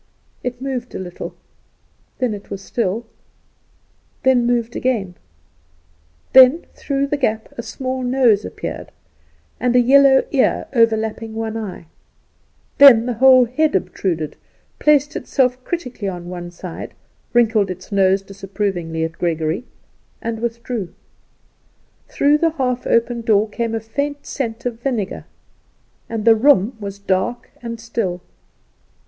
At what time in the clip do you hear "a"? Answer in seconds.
0.95-0.99, 7.55-7.61, 9.75-9.79, 23.75-23.79